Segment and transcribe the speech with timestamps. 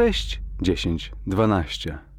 [0.00, 2.09] 6, 10, 12.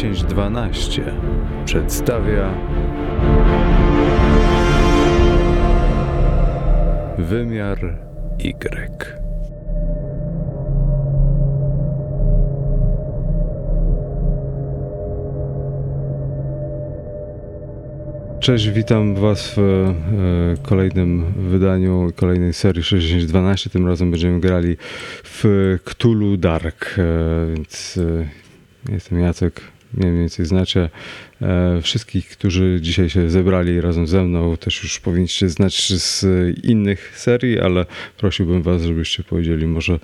[0.00, 1.14] Sześć, dziesięć, dwanaście
[1.64, 2.54] przedstawia
[7.18, 7.98] wymiar
[8.38, 9.18] Y.
[18.40, 19.94] Cześć, witam Was w e,
[20.62, 23.70] kolejnym wydaniu kolejnej serii 6012.
[23.70, 24.76] Tym razem będziemy grali
[25.24, 25.44] w
[25.84, 27.98] Cthulhu Dark, e, więc
[28.88, 29.60] e, jestem Jacek,
[29.94, 30.90] mniej więcej znacie.
[31.42, 36.26] E, Wszystkich, którzy dzisiaj się zebrali razem ze mną, też już powinniście znać z
[36.64, 39.98] innych serii, ale prosiłbym Was, żebyście powiedzieli może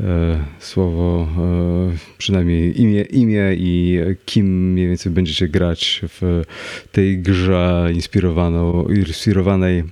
[0.00, 6.44] e, słowo, e, przynajmniej imię, imię i kim mniej więcej będziecie grać w
[6.92, 9.84] tej grze inspirowanej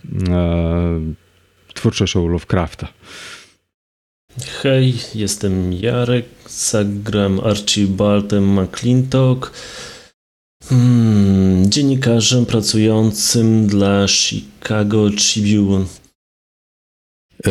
[1.75, 2.89] twórczością Lovecrafta.
[4.63, 6.25] Hej, jestem Jarek,
[6.55, 9.53] zagram Archibaldem McClintock,
[10.65, 15.87] hmm, dziennikarzem pracującym dla Chicago Tribune.
[17.47, 17.51] E,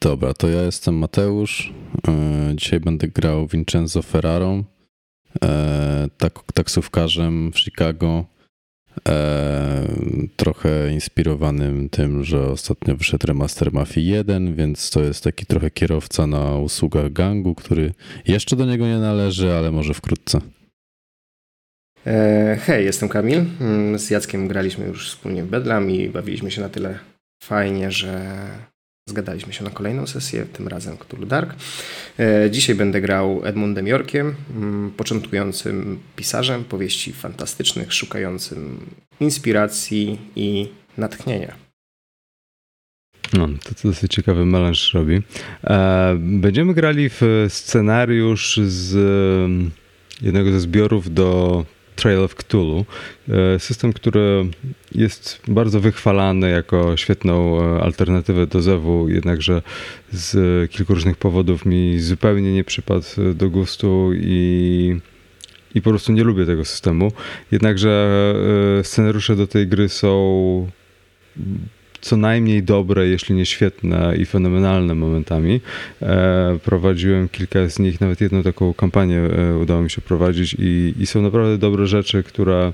[0.00, 1.72] dobra, to ja jestem Mateusz.
[2.08, 4.64] E, dzisiaj będę grał Vincenzo Ferraro,
[5.44, 8.35] e, tak, taksówkarzem w Chicago.
[9.08, 9.86] E,
[10.36, 16.26] trochę inspirowanym tym, że ostatnio wyszedł remaster Mafii 1, więc to jest taki trochę kierowca
[16.26, 17.92] na usługach gangu, który
[18.26, 20.40] jeszcze do niego nie należy, ale może wkrótce.
[22.06, 23.44] E, Hej, jestem Kamil.
[23.60, 26.98] Mm, Z Jackiem graliśmy już wspólnie w Bedlam i bawiliśmy się na tyle
[27.42, 28.36] fajnie, że
[29.10, 31.54] zgadaliśmy się na kolejną sesję, tym razem Cthulhu Dark.
[32.18, 38.78] E, Dzisiaj będę grał Edmundem Yorkiem, mm, początkującym pisarzem powieści fantastycznych, szukającym
[39.20, 40.68] inspiracji i
[40.98, 41.54] natchnienia.
[43.32, 45.22] No, to, to dosyć ciekawy melanż robi.
[45.64, 48.96] E, Będziemy grali w scenariusz z
[49.44, 49.70] em,
[50.22, 51.64] jednego ze zbiorów do
[51.96, 52.84] Trail of Cthulhu.
[53.28, 54.46] E, System, który
[54.94, 59.62] jest bardzo wychwalany jako świetną e, alternatywę do Zewu, jednakże
[60.12, 65.00] z kilku różnych powodów mi zupełnie nie przypadł do gustu i,
[65.74, 67.12] i po prostu nie lubię tego systemu.
[67.52, 68.34] Jednakże
[68.80, 70.70] e, scenariusze do tej gry są
[72.06, 75.60] co najmniej dobre, jeśli nie świetne i fenomenalne momentami.
[76.02, 80.94] E, prowadziłem kilka z nich, nawet jedną taką kampanię e, udało mi się prowadzić i,
[81.00, 82.72] i są naprawdę dobre rzeczy, które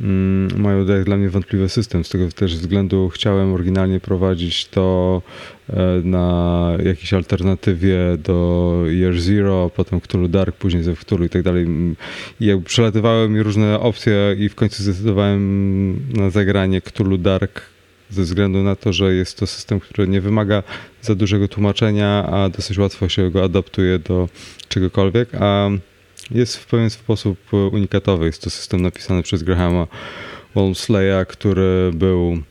[0.00, 2.04] mm, mają dla mnie wątpliwy system.
[2.04, 5.22] Z tego też względu chciałem oryginalnie prowadzić to
[5.70, 11.42] e, na jakiejś alternatywie do Year Zero, potem Cthulhu Dark, później ze Cthulhu i tak
[11.42, 11.66] dalej.
[12.40, 17.77] I jakby przelatywały mi różne opcje i w końcu zdecydowałem na zagranie Cthulhu Dark
[18.10, 20.62] ze względu na to, że jest to system, który nie wymaga
[21.02, 24.28] za dużego tłumaczenia, a dosyć łatwo się go adaptuje do
[24.68, 25.68] czegokolwiek, a
[26.30, 27.38] jest w pewien sposób
[27.72, 28.26] unikatowy.
[28.26, 29.86] Jest to system napisany przez Grahama
[30.54, 32.42] Walmsleya, który był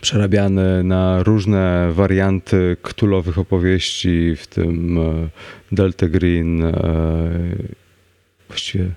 [0.00, 5.28] przerabiany na różne warianty ktulowych opowieści, w tym e,
[5.72, 6.72] Delta Green, e,
[8.48, 8.90] właściwie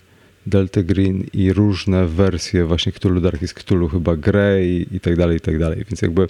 [0.46, 5.40] Delta Green i różne wersje właśnie Cthulhu Darkest Cthulhu, chyba Grey i tak dalej, i
[5.40, 5.86] tak dalej.
[5.90, 6.28] Więc jakby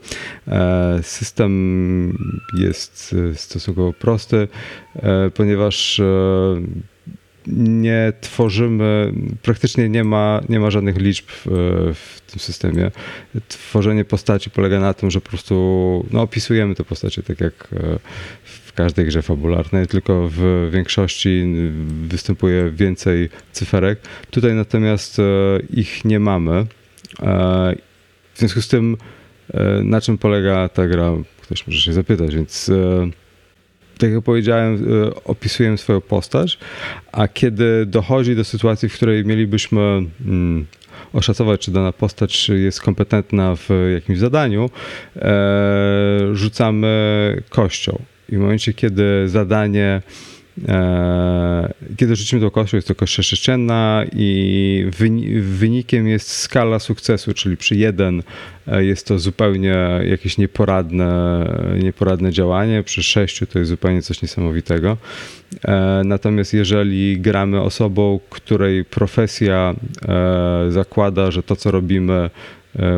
[0.47, 2.17] e, system
[2.59, 4.47] jest e, stosunkowo prosty,
[4.95, 6.01] e, ponieważ
[7.47, 12.91] nie tworzymy, praktycznie nie ma, nie ma żadnych liczb w, tym systemie.
[13.47, 17.67] Tworzenie postaci polega na tym, że po prostu no, opisujemy te postacie tak jak
[18.43, 21.43] w każdej grze fabularnej, tylko w większości
[22.07, 23.99] występuje więcej cyferek.
[24.31, 25.23] Tutaj natomiast e,
[25.69, 26.65] ich nie mamy.
[27.21, 27.75] E,
[28.33, 28.97] W związku z tym,
[29.53, 31.11] e, na czym polega ta gra?
[31.41, 32.71] Ktoś może się zapytać, więc
[33.97, 34.87] tak jak powiedziałem,
[35.25, 36.57] opisuję swoją postać,
[37.11, 39.81] a kiedy dochodzi do sytuacji, w której mielibyśmy
[40.25, 40.65] mm,
[41.13, 44.69] oszacować, czy dana postać jest kompetentna w jakimś zadaniu,
[46.33, 47.99] rzucamy kością.
[48.29, 50.01] I w momencie, kiedy zadanie
[50.67, 54.87] E, kiedy rzucimy tą kością, jest to kość sześcienna i
[55.41, 58.23] wynikiem jest skala sukcesu, czyli przy jeden
[58.67, 61.45] e, jest to zupełnie jakieś nieporadne,
[61.83, 64.97] nieporadne działanie, przy sześciu to jest zupełnie coś niesamowitego.
[65.65, 69.73] E, natomiast jeżeli gramy osobą, której profesja
[70.69, 72.29] zakłada, że to, co robimy,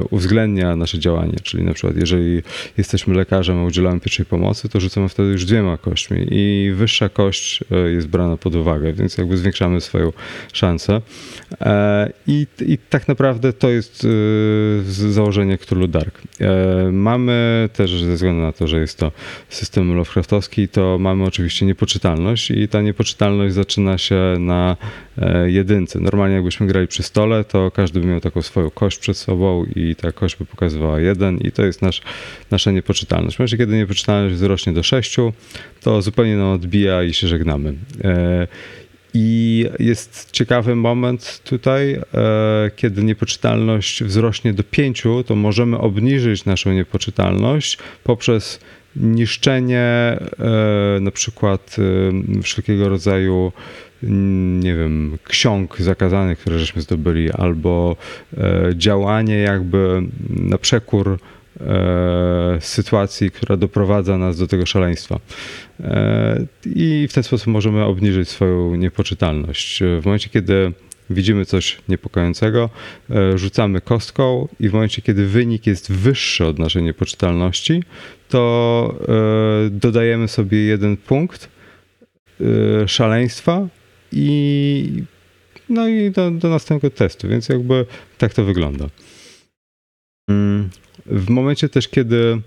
[0.10, 1.34] uwzględnia nasze działanie.
[1.44, 2.42] Czyli na przykład, jeżeli
[2.78, 7.64] jesteśmy lekarzem, a udzielamy pierwszej pomocy, to rzucamy wtedy już dwiema kośćmi i wyższa kość
[7.72, 10.14] e, jest brana pod uwagę, więc jakby zwiększamy swoją
[10.54, 11.02] szansę.
[11.62, 14.08] E, I, i tak naprawdę to jest
[14.90, 16.22] założenie Cthulhu Dark.
[16.92, 19.12] Mamy też, ze względu na to, że jest to
[19.50, 24.78] system Lovecraftowski, to mamy oczywiście niepoczytalność i ta niepoczytalność zaczyna się na
[25.46, 26.00] jedynce.
[26.00, 29.96] Normalnie jakbyśmy grali przy stole, to każdy by miał taką swoją kość przed sobą i
[29.96, 32.02] ta kość by pokazywała 1 i to jest nasz,
[32.52, 33.36] nasza niepoczytalność.
[33.36, 35.16] W momencie, kiedy niepoczytalność wzrośnie do 6,
[35.82, 37.74] to zupełnie nam odbija i się żegnamy.
[38.04, 38.48] E,
[39.14, 46.74] I jest ciekawy moment tutaj, e, kiedy niepoczytalność wzrośnie do 5, to możemy obniżyć naszą
[46.74, 48.60] niepoczytalność poprzez
[48.96, 51.76] niszczenie e, na przykład
[52.44, 53.52] wszelkiego rodzaju
[54.60, 57.96] nie wiem, ksiąg zakazanych, które żeśmy zdobyli, albo
[58.38, 61.20] e, działanie jakby na przekór
[61.62, 65.20] e, sytuacji, która doprowadza nas do tego szaleństwa.
[65.80, 69.84] E, I w ten sposób możemy obniżyć swoją niepoczytalność.
[70.02, 70.72] W momencie, kiedy
[71.10, 72.70] widzimy coś niepokojącego,
[73.36, 77.84] rzucamy kostką i w momencie, kiedy wynik jest wyższy od naszej niepoczytalności,
[78.30, 78.96] to
[79.72, 81.50] dodajemy sobie jeden punkt
[82.88, 83.68] szaleństwa
[84.12, 85.04] i
[85.70, 87.86] no i do, do następnego testu, więc jakby
[88.18, 88.86] tak to wygląda.
[90.30, 90.70] Mm,
[91.06, 92.42] w momencie też, kiedy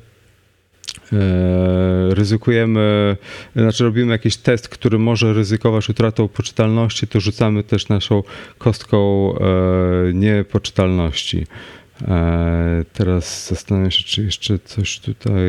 [1.13, 3.17] e, ryzykujemy,
[3.57, 8.23] znaczy robimy jakiś test, który może ryzykować utratą poczytalności, to rzucamy też naszą
[8.59, 11.47] kostką e, niepoczytalności.
[12.09, 15.41] E, teraz zastanawiam się, czy jeszcze coś tutaj.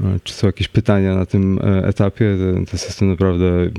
[0.00, 2.36] E, czy są jakieś pytania na tym e, etapie?
[2.70, 3.70] Ten, system naprawdę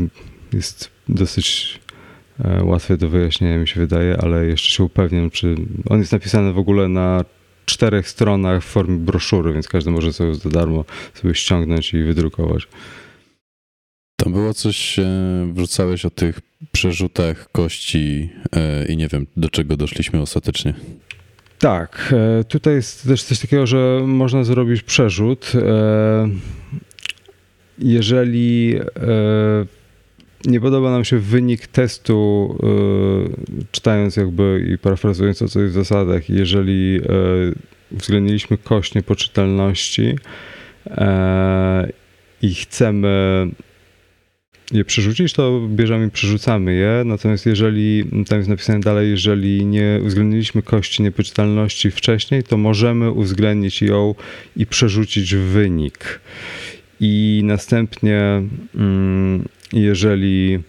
[0.53, 1.79] jest dosyć
[2.39, 5.55] e, łatwy do wyjaśnienia, mi się wydaje, ale jeszcze się upewniam, czy
[5.89, 7.25] on jest napisany w ogóle na
[7.65, 12.67] czterech stronach w formie broszury, więc każdy może sobie za darmo sobie ściągnąć i wydrukować.
[14.15, 14.99] Tam było coś,
[15.53, 16.39] wrzucałeś o tych
[16.71, 18.29] przerzutach kości
[18.89, 20.73] i nie wiem, do czego doszliśmy ostatecznie.
[21.63, 25.51] Tak, e, tutaj jest też coś takiego, że można zrobić przerzut.
[25.55, 26.29] E,
[27.79, 29.65] jeżeli e,
[30.45, 32.57] nie podoba nam się wynik testu,
[33.71, 37.01] czytając jakby i parafrazując o co jest w zasadach, jeżeli
[37.91, 40.15] uwzględniliśmy kość niepoczytalności
[42.41, 43.47] i chcemy
[44.71, 47.03] je przerzucić, to bierzemy i przerzucamy je.
[47.05, 53.81] Natomiast jeżeli, tam jest napisane dalej, jeżeli nie uwzględniliśmy kości niepoczytalności wcześniej, to możemy uwzględnić
[53.81, 54.15] ją
[54.57, 56.19] i przerzucić wynik.
[56.99, 58.41] I następnie,
[58.75, 60.59] mm, jeżeli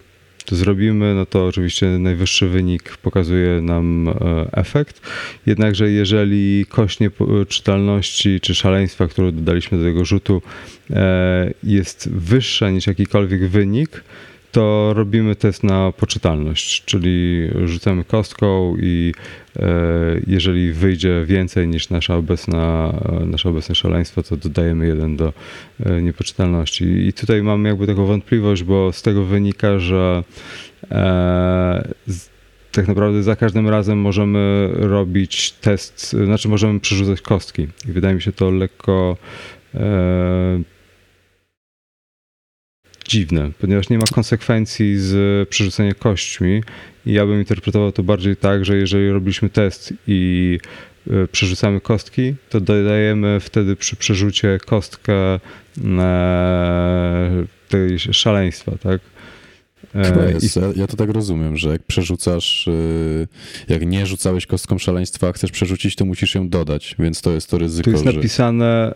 [0.45, 4.13] to zrobimy, no to oczywiście najwyższy wynik pokazuje nam e,
[4.51, 5.01] efekt.
[5.45, 10.41] Jednakże jeżeli kość nieczytalności czy szaleństwa, którą dodaliśmy do tego rzutu
[10.89, 14.03] e, jest wyższa niż jakikolwiek wynik,
[14.55, 19.13] to robimy test na poczytalność, czyli rzucamy kostką i
[19.55, 19.69] e,
[20.27, 22.93] jeżeli wyjdzie więcej niż nasza obecna,
[23.25, 25.33] nasze obecne szaleństwo, to dodajemy jeden do
[25.85, 26.85] e, niepoczytalności.
[27.07, 30.23] I tutaj mam jakby taką wątpliwość, bo z tego wynika, że
[30.91, 31.93] e,
[32.71, 37.67] tak naprawdę za każdym razem możemy robić test, znaczy możemy przerzucać kostki.
[37.89, 39.17] I wydaje mi się to lekko
[43.07, 46.63] dziwne, ponieważ nie ma konsekwencji z przerzucenia kośćmi
[47.05, 50.59] i ja bym interpretował to bardziej tak, że jeżeli robiliśmy test i
[51.09, 55.39] e, przerzucamy kostki, to dodajemy wtedy przy przerzucie kostkę e,
[57.69, 59.01] tej szaleństwa, tak?
[59.95, 60.55] E, jest.
[60.55, 63.27] Ja, ja to tak rozumiem, że jak przerzucasz, y,
[63.69, 67.57] jak nie rzucałeś kostką szaleństwa, chcesz przerzucić, to musisz ją dodać, więc to jest to
[67.57, 67.83] ryzyko.
[67.83, 68.13] Tu jest że...
[68.13, 68.93] napisane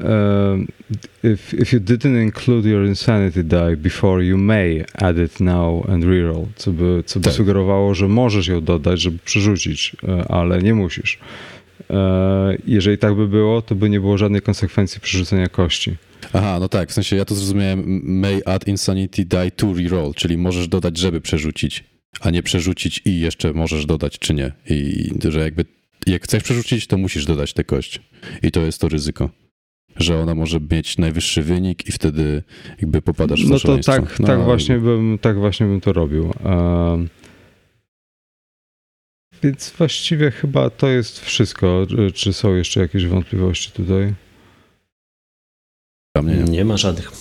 [1.23, 6.03] if, if you didn't include your insanity die before, you may add it now and
[6.03, 7.33] reroll, co by, co by tak.
[7.33, 11.19] sugerowało, że możesz ją dodać, żeby przerzucić, e, ale nie musisz.
[11.89, 15.95] E, jeżeli tak by było, to by nie było żadnej konsekwencji przerzucenia kości.
[16.33, 20.37] Aha, no tak, w sensie ja to zrozumiałem may add insanity die to reroll, czyli
[20.37, 21.83] możesz dodać, żeby przerzucić,
[22.21, 24.51] a nie przerzucić i jeszcze możesz dodać, czy nie.
[24.69, 25.65] I że jakby
[26.07, 28.01] jak chcesz przerzucić, to musisz dodać tę kość.
[28.43, 29.29] I to jest to ryzyko.
[29.95, 32.43] że ona może mieć najwyższy wynik i wtedy
[32.81, 36.33] jakby popadasz w No to tak, No, tak, właśnie bym, tak właśnie bym to robił.
[36.45, 37.09] Em,
[39.43, 41.87] Więc właściwie chyba to jest wszystko.
[42.13, 44.13] Czy są jeszcze jakieś wątpliwości tutaj?
[46.21, 46.43] Nie.
[46.43, 47.11] Nie ma żadnych.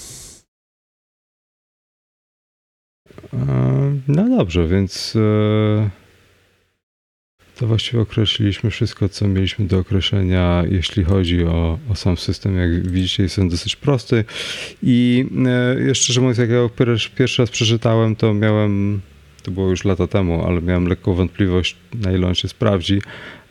[4.08, 5.90] No dobrze, więc e,
[7.56, 12.56] to właściwie określiliśmy wszystko, co mieliśmy do określenia, jeśli chodzi o, o sam system.
[12.56, 14.24] Jak widzicie, jest on dosyć prosty.
[14.82, 16.68] I e, jeszcze, szczerze mówiąc, jak ja
[17.16, 19.00] pierwszy raz przeczytałem, to miałem,
[19.48, 23.02] to było już lata temu, ale miałem lekką wątpliwość, na ile on się sprawdzi,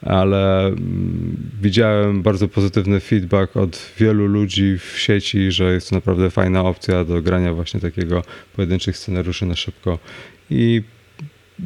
[0.01, 6.29] ale mm, widziałem bardzo pozytywny feedback od wielu ludzi w sieci, że jest to naprawdę
[6.29, 8.23] fajna opcja do grania właśnie takiego
[8.55, 9.99] pojedynczych scenariuszy na szybko.
[10.49, 10.81] I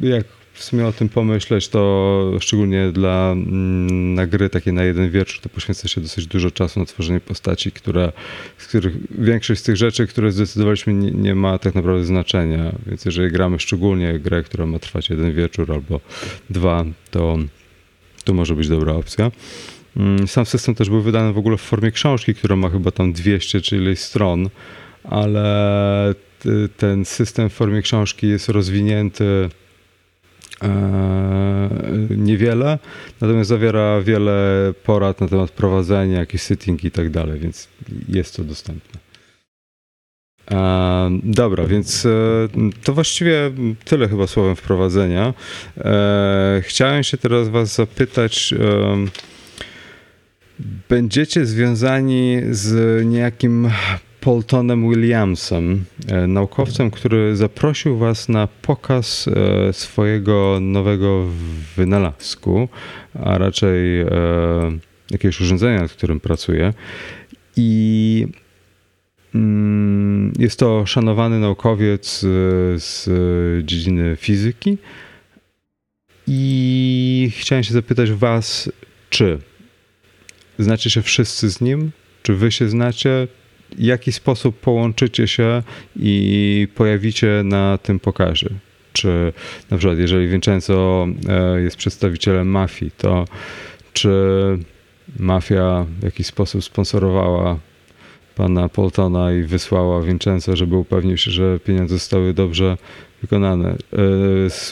[0.02, 5.10] jak w sumie o tym pomyśleć, to szczególnie dla mm, na gry takie na jeden
[5.10, 8.12] wieczór, to poświęca się dosyć dużo czasu na tworzenie postaci, które,
[8.58, 12.72] z których większość z tych rzeczy, które zdecydowaliśmy, nie, nie ma tak naprawdę znaczenia.
[12.86, 16.00] Więc jeżeli gramy szczególnie grę, która ma trwać jeden wieczór albo
[16.50, 17.38] dwa, to
[18.24, 19.30] to może być dobra opcja.
[19.96, 23.12] Mm, Sam system też był wydany w ogóle w formie książki, która ma chyba tam
[23.12, 24.48] 200 czy ileś stron,
[25.04, 29.48] ale t- ten system w formie książki jest rozwinięty
[32.16, 32.78] niewiele,
[33.20, 37.68] natomiast zawiera wiele porad na temat prowadzenia, jakieś setting i tak dalej, więc
[38.08, 39.00] jest to dostępne.
[40.50, 42.10] E, dobra, więc e,
[42.84, 43.50] to właściwie
[43.84, 45.34] tyle chyba słowem wprowadzenia.
[45.78, 48.54] E, chciałem się teraz Was zapytać.
[48.92, 49.10] em,
[50.88, 53.70] będziecie związani z niejakim
[54.22, 61.26] Poltonem Williamsem, e, naukowcem, który zaprosił Was na pokaz e, swojego nowego
[61.76, 62.68] wynalazku,
[63.14, 64.06] a raczej e,
[65.10, 66.74] jakiegoś urządzenia, nad którym pracuje.
[67.56, 68.26] I
[69.34, 72.20] mm, jest to szanowany naukowiec
[72.76, 73.08] z
[73.66, 74.78] dziedziny fizyki.
[76.26, 78.72] I chciałem się zapytać Was,
[79.10, 79.38] czy
[80.58, 81.90] znacie się wszyscy z nim?
[82.22, 83.28] Czy Wy się znacie?
[83.78, 85.62] Jaki sposób połączycie się
[85.96, 88.48] i pojawicie na tym pokazie?
[88.92, 89.32] Czy
[89.70, 93.24] na przykład, jeżeli Vincenzo e, jest przedstawicielem mafii, to
[93.92, 94.10] czy
[95.18, 97.58] mafia w jakiś sposób sponsorowała
[98.34, 102.76] pana Poltona i wysłała Vincenzo, żeby upewnił się, że pieniądze zostały dobrze
[103.22, 103.76] wykonane,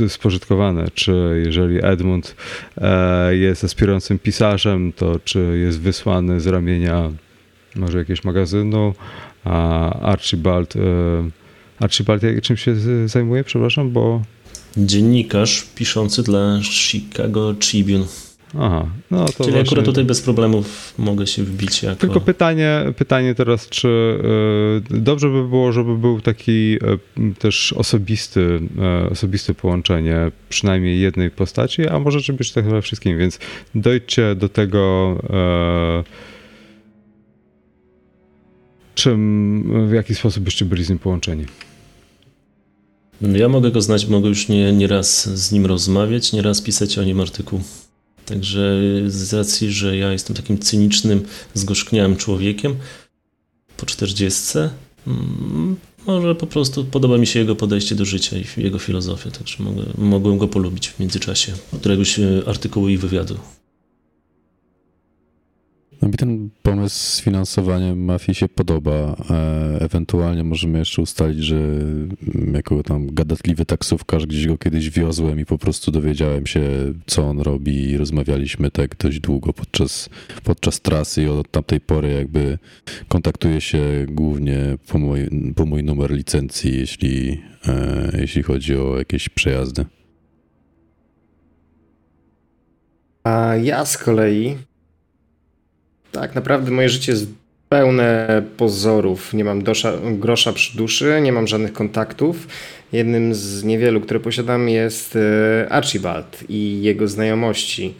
[0.04, 2.36] e, spożytkowane, czy jeżeli Edmund
[2.78, 7.10] e, jest aspirującym pisarzem, to czy jest wysłany z ramienia
[7.76, 8.94] może jakiegoś magazynu,
[9.44, 10.80] a Archibald, e,
[11.80, 12.74] Archibald jak- czym się
[13.06, 14.22] zajmuje, przepraszam, bo
[14.76, 18.04] Dziennikarz piszący dla Chicago Tribune.
[18.58, 19.60] aha, no to Czyli właśnie...
[19.60, 21.96] akurat tutaj bez problemów mogę się wbić jako...
[22.00, 24.18] Tylko pytanie, pytanie teraz, czy
[24.92, 28.60] e, dobrze by było, żeby był taki e, też osobisty,
[29.10, 30.16] osobiste połączenie
[30.48, 33.38] przynajmniej jednej postaci, a może czy być tak we wszystkim, więc
[33.74, 35.16] dojdźcie do tego,
[39.00, 41.44] czym, w jaki sposób byście byli z nim połączeni.
[43.20, 46.60] No Ja mogę go znać, mogę już nie, nie raz z nim rozmawiać, nie raz
[46.62, 47.60] pisać o nim artykuł.
[48.26, 51.22] Także z racji, że ja jestem takim cynicznym,
[51.54, 52.76] zgorzkniałym człowiekiem
[53.76, 54.58] po 40,
[55.06, 55.76] mm,
[56.06, 59.82] może po prostu podoba mi się jego podejście do życia i jego filozofia, także mogę,
[59.98, 63.36] mogłem go polubić w międzyczasie któregoś e, artykułu i wywiadu.
[66.02, 69.16] No mi ten pomysł z finansowaniem mafii się podoba.
[69.30, 75.40] E, ewentualnie możemy jeszcze ustalić, że mm, jako tam gadatliwy taksówkarz gdzieś go kiedyś wiozłem
[75.40, 76.62] i po prostu dowiedziałem się,
[77.06, 80.08] co on robi i rozmawialiśmy tak dość długo podczas,
[80.44, 82.58] podczas trasy i od tamtej pory jakby
[83.08, 89.28] kontaktuję się głównie po mój, po mój numer licencji, jeśli, e, jeśli chodzi o jakieś
[89.28, 89.84] przejazdy.
[93.24, 94.69] A ja z kolei.
[96.12, 97.26] Tak naprawdę moje życie jest
[97.68, 99.34] pełne pozorów.
[99.34, 102.48] Nie mam dosza, grosza przy duszy, nie mam żadnych kontaktów.
[102.92, 107.94] Jednym z niewielu, które posiadam, jest e, Archibald i jego znajomości.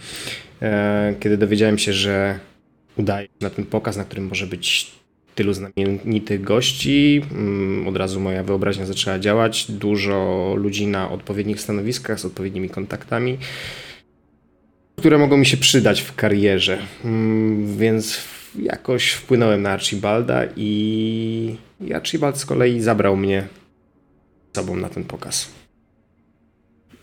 [0.63, 2.39] E, Kiedy dowiedziałem się, że
[2.97, 4.91] udaje się na ten pokaz, na którym może być
[5.35, 9.71] tylu znamienitych gości, mm, od razu moja wyobraźnia zaczęła działać.
[9.71, 13.39] Dużo ludzi na odpowiednich stanowiskach z odpowiednimi kontaktami
[15.01, 16.79] które mogą mi się przydać w karierze.
[17.05, 18.21] Mm, Więc
[18.59, 21.57] jakoś wpłynąłem na Archibalda i
[21.95, 23.47] Archibald z kolei zabrał mnie
[24.53, 25.51] z sobą na ten pokaz.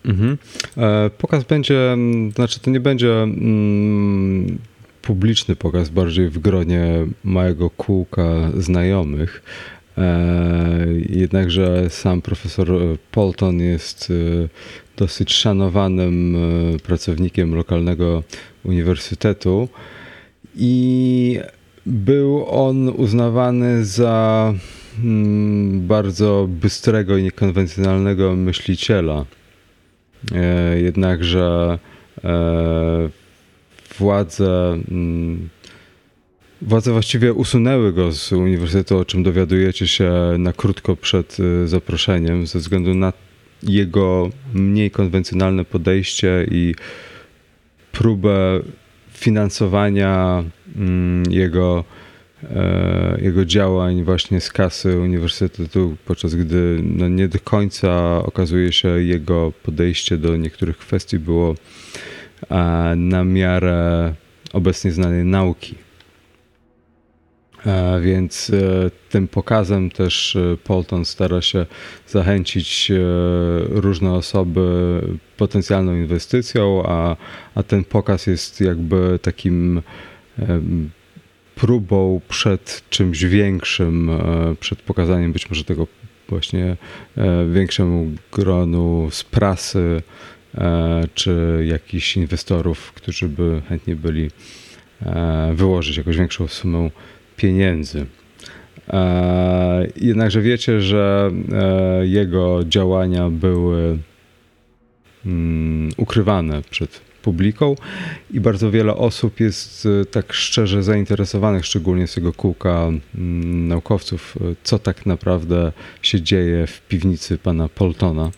[0.06, 0.38] Mhm.
[0.77, 4.58] E, Pokaz będzie, mm, znaczy to nie będzie mm,
[5.01, 9.44] publiczny pokaz, bardziej w gronie małego kółka znajomych.
[11.10, 12.68] Jednakże sam profesor
[13.12, 14.13] Polton jest
[14.98, 16.38] dosyć szanowanym
[16.84, 18.24] pracownikiem lokalnego
[18.63, 19.70] uniwersytetu
[20.56, 21.39] i
[21.86, 24.54] był on uznawany za
[25.04, 29.25] mm, bardzo bystrego i niekonwencjonalnego myśliciela.
[30.32, 31.80] E, jednakże
[32.24, 33.10] e,
[33.98, 35.50] władze, mm,
[36.62, 42.48] władze właściwie usunęły go z uniwersytetu, o czym dowiadujecie się na krótko przed e, zaproszeniem,
[42.48, 43.13] ze względu na
[43.64, 46.76] jego mniej konwencjonalne podejście i
[47.92, 48.60] próbę
[49.12, 50.44] finansowania
[50.76, 51.84] mm, jego,
[52.44, 58.88] e, jego działań właśnie z kasy uniwersytetu, podczas gdy no nie do końca okazuje się
[58.88, 61.56] jego podejście do niektórych kwestii było
[62.96, 64.14] na miarę
[64.54, 65.87] obecnie znanej nauki.
[67.68, 71.66] E, więc e, tym pokazem też e, Polton stara się
[72.08, 72.92] zachęcić
[73.70, 75.02] różne osoby
[75.38, 77.16] potencjalną inwestycją, a,
[77.56, 79.82] a ten pokaz jest jakby takim
[81.56, 84.12] próbą przed czymś większym,
[84.60, 85.88] przed pokazaniem być może tego
[86.30, 86.78] właśnie
[87.54, 90.02] większemu gronu z prasy
[91.14, 94.30] czy jakichś inwestorów, którzy by chętnie byli
[95.54, 96.90] wyłożyć jakąś większą sumę
[97.38, 98.06] pieniędzy.
[98.89, 103.98] E, jednakże wiecie, że e, jego działania były
[105.25, 107.75] mm, ukrywane przed publiką
[108.32, 114.38] i bardzo wiele osób jest e, tak szczerze zainteresowanych, szczególnie z tego kółka mm, naukowców,
[114.63, 118.32] co tak naprawdę się dzieje w piwnicy pana Poltona.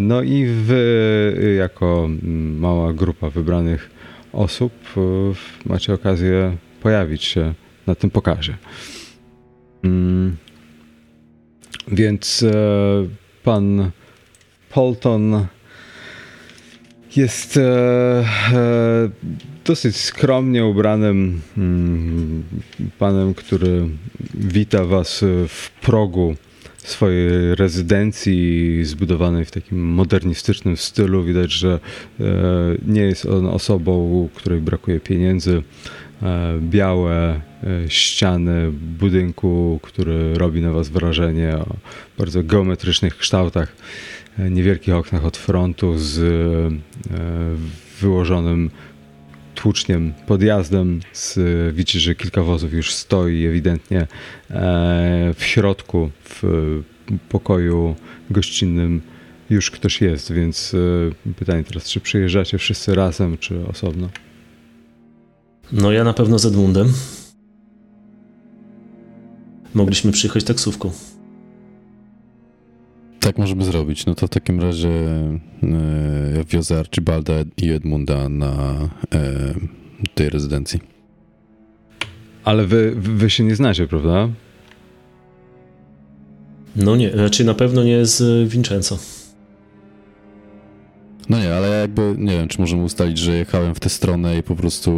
[0.00, 3.90] No i wy, jako mm, mała grupa wybranych
[4.32, 4.72] osób,
[5.66, 7.54] macie okazję pojawić się
[7.86, 8.56] na tym pokazie.
[9.84, 10.36] Mm.
[11.88, 12.52] Więc e,
[13.44, 13.90] pan
[14.70, 15.46] Polton
[17.16, 19.10] jest e, e,
[19.64, 22.42] dosyć skromnie ubranym mm,
[22.98, 23.86] panem, który
[24.34, 26.36] wita was w progu
[26.78, 31.24] swojej rezydencji zbudowanej w takim modernistycznym stylu.
[31.24, 31.80] Widać, że
[32.86, 35.62] nie jest on osobą, której brakuje pieniędzy.
[36.60, 41.76] Białe E, ściany budynku, który robi na was wrażenie o
[42.18, 43.76] bardzo geometrycznych kształtach,
[44.38, 47.16] e, niewielkich oknach od frontu z e,
[48.00, 48.70] wyłożonym
[49.54, 51.00] tłuczniem podjazdem.
[51.12, 51.38] Z,
[51.74, 54.06] widzicie, że kilka wozów już stoi ewidentnie
[55.34, 56.42] w środku, w
[57.28, 57.96] pokoju
[58.30, 59.00] gościnnym
[59.50, 60.76] już ktoś jest, więc
[61.36, 64.08] pytanie teraz, czy przyjeżdżacie wszyscy razem, czy osobno?
[65.72, 66.92] No ja na pewno z Edmundem
[69.74, 70.90] mogliśmy przyjechać taksówką.
[73.20, 74.06] Tak możemy zrobić.
[74.06, 79.54] No to w takim razie e, wiozę Archibalda i Edmunda na e,
[80.14, 80.80] tej rezydencji.
[82.44, 84.28] Ale wy, wy się nie znacie, prawda?
[86.76, 88.98] No nie, raczej na pewno nie z Vincenzo.
[91.28, 94.42] No nie, ale jakby nie wiem, czy możemy ustalić, że jechałem w tę stronę i
[94.42, 94.92] po prostu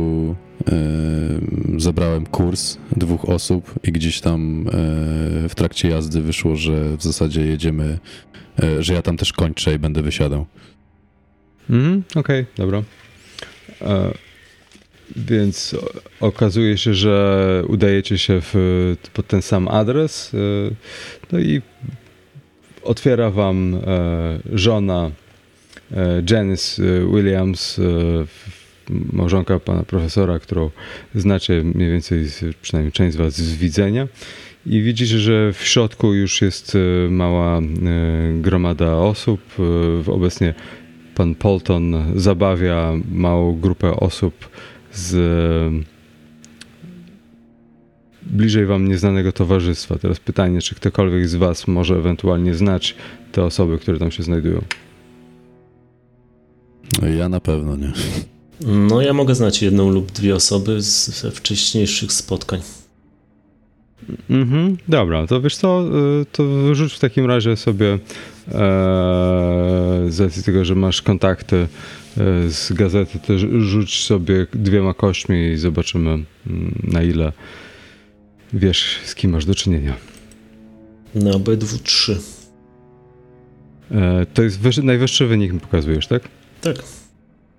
[0.67, 7.03] yy, zebrałem kurs dwóch osób i gdzieś tam yy, w trakcie jazdy wyszło, że w
[7.03, 7.99] zasadzie jedziemy,
[8.63, 10.47] yy, że ja tam też kończę i będę wysiadał.
[11.71, 12.83] Mhm, okej, okay, dobra.
[13.83, 14.15] E,
[15.17, 15.77] więc
[16.21, 18.55] okazuje się, że udajecie się w,
[19.13, 20.35] pod ten sam adres.
[20.35, 20.39] E,
[21.33, 21.63] no i
[22.83, 23.81] otwiera wam
[24.53, 25.11] żona
[26.31, 27.83] Janice e, Williams, e,
[29.13, 30.71] małżonka pana profesora, którą
[31.15, 32.27] znacie mniej więcej,
[32.63, 34.09] przynajmniej część z was z widzenia.
[34.67, 36.79] I widzicie, że w środku już jest
[37.11, 37.61] mała
[38.35, 39.41] gromada osób.
[40.07, 40.55] Obecnie
[41.15, 44.49] pan Polton zabawia małą grupę osób
[44.93, 45.15] z
[48.23, 49.99] bliżej wam nieznanego towarzystwa.
[49.99, 52.95] Teraz pytanie, czy ktokolwiek z was może ewentualnie znać
[53.33, 54.63] te osoby, które tam się znajdują.
[57.03, 57.93] No ja na pewno nie.
[58.61, 62.61] No ja mogę znać jedną lub dwie osoby ze wcześniejszych spotkań.
[64.31, 65.85] Mhm, dobra, to wiesz co,
[66.23, 67.99] y, to rzuć w takim razie sobie e,
[70.09, 71.69] z racji tego, że masz kontakty e,
[72.51, 76.25] z gazety, to rzuć sobie dwiema kośćmi i zobaczymy mm,
[76.83, 77.33] na ile
[78.53, 79.95] wiesz z kim masz do czynienia.
[81.15, 82.21] Na obydwu trzy.
[83.91, 86.23] E, to jest wyższy, najwyższy wynik mi pokazujesz, tak?
[86.65, 86.77] Tak.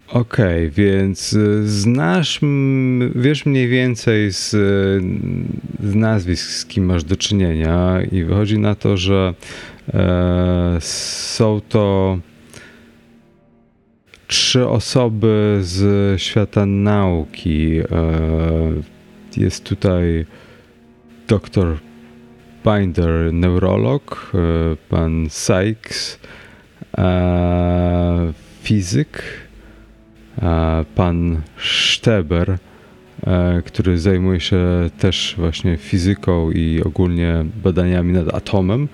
[0.07, 2.39] Okej, okay, więc y, znasz,
[3.15, 8.97] wiesz mniej więcej z, z, nazwisk, z kim masz do czynienia, i wychodzi na to,
[8.97, 9.33] że
[9.93, 12.17] e, są to
[14.27, 17.79] trzy osoby z świata nauki.
[17.79, 17.85] E,
[19.37, 20.25] jest tutaj
[21.27, 21.77] doktor
[22.65, 24.37] Binder, neurolog, e,
[24.89, 26.19] pan Sykes,
[26.97, 29.23] e, fizyk,
[30.41, 32.57] e, pan Steber,
[33.65, 34.59] który zajmuje się
[34.99, 38.87] też właśnie fizyką i ogólnie badaniami nad atomem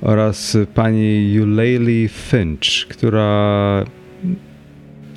[0.00, 3.84] oraz pani Eulalie Finch, która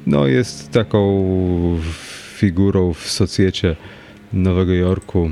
[0.08, 1.26] no, jest taką
[2.36, 3.76] figurą w socjecie
[4.34, 5.30] Nowego Jorku,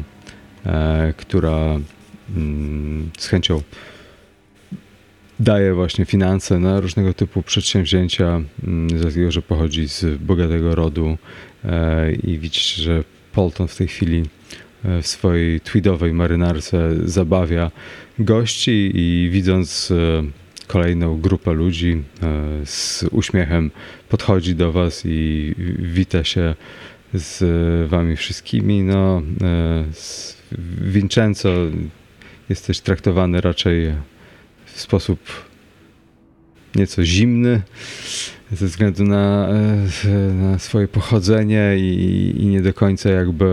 [0.66, 1.80] e, która
[2.36, 3.62] mm, z chęcią
[5.39, 11.17] daje właśnie finanse na różnego typu przedsięwzięcia, mm, z tego, że pochodzi z bogatego rodu
[11.65, 14.24] e, i widzicie, że Polton w tej chwili
[14.86, 17.72] e, w swojej tweedowej marynarce zabawia
[18.19, 20.24] gości i widząc e,
[20.67, 22.04] kolejną grupę ludzi
[22.65, 23.72] z uśmiechem
[24.10, 26.56] podchodzi do was i wita się
[27.13, 28.84] z wami wszystkimi.
[28.84, 29.22] No,
[30.82, 31.50] Vincenzo
[32.50, 33.93] jesteś traktowany raczej
[34.73, 35.19] w sposób
[36.75, 37.62] nieco zimny
[38.51, 39.49] ze względu na,
[40.05, 43.45] e, na swoje pochodzenie i, i, nie do końca jakby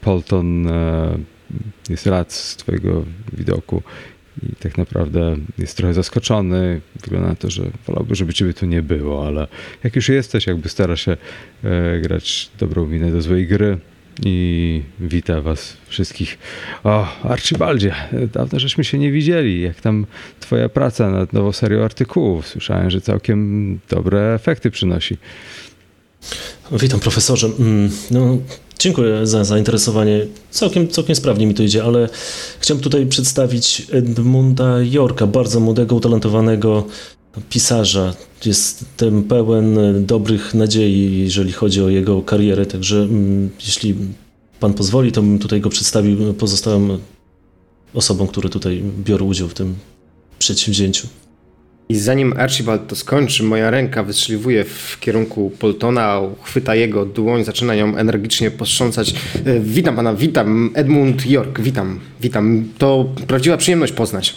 [0.00, 1.18] Polton e,
[1.90, 3.82] jest rad z twojego widoku
[4.42, 6.80] i tak naprawdę jest trochę zaskoczony.
[7.02, 9.46] Wygląda na to, że wolałby, żeby ciebie tu nie było, ale
[9.84, 11.16] jak już jesteś, jakby stara się
[11.64, 13.78] e, grać dobrą minę do złej gry
[14.24, 16.38] i witam was wszystkich.
[16.84, 17.94] O, Archibaldzie,
[18.32, 19.62] dawno żeśmy się nie widzieli.
[19.62, 20.06] Jak tam
[20.40, 22.48] twoja praca nad nową serią artykułów?
[22.48, 25.16] Słyszałem, że całkiem dobre efekty przynosi.
[26.72, 27.46] Witam profesorze.
[27.58, 28.38] Mm, no,
[28.78, 30.26] dziękuję za zainteresowanie.
[30.50, 32.08] Całkiem, całkiem sprawnie mi to idzie, ale
[32.60, 36.86] chciałem tutaj przedstawić Edmunda Yorka, bardzo młodego, utalentowanego
[37.50, 38.14] pisarza.
[38.44, 43.94] Jestem pełen dobrych nadziei, jeżeli chodzi o jego karierę, także mm, jeśli
[44.60, 46.98] pan pozwoli, to bym tutaj go przedstawił pozostałym
[47.94, 49.74] osobom, które tutaj biorą udział w tym
[50.38, 51.08] przedsięwzięciu.
[51.88, 57.74] I zanim Archibald to skończy, moja ręka wystrzeliwuje w kierunku Poltona, chwyta jego dłoń, zaczyna
[57.74, 59.14] ją energicznie postrząsać.
[59.44, 62.68] E, witam pana, witam, Edmund York, witam, witam.
[62.78, 64.34] To prawdziwa przyjemność poznać.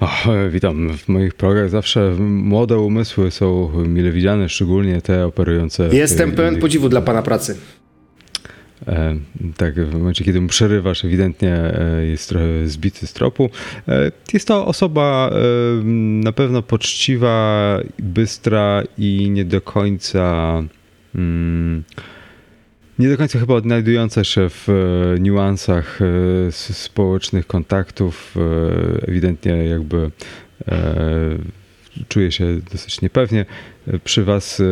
[0.00, 0.08] O,
[0.50, 0.96] witam.
[0.96, 5.88] W moich progach zawsze młode umysły są mile widziane, szczególnie te operujące.
[5.92, 7.56] Jestem pełen podziwu dla pana pracy.
[8.86, 9.16] E,
[9.56, 13.50] tak, w momencie, kiedy mu przerywasz, ewidentnie e, jest trochę zbity z tropu.
[13.88, 15.30] E, jest to osoba
[16.22, 20.62] na pewno poczciwa, bystra i nie do końca.
[21.14, 21.84] Mm,
[22.98, 24.68] nie do końca chyba odnajdująca się w
[25.20, 25.98] niuansach
[26.50, 28.34] społecznych kontaktów.
[29.08, 30.10] Ewidentnie jakby
[32.08, 33.46] czuje się dosyć niepewnie
[34.04, 34.62] przy was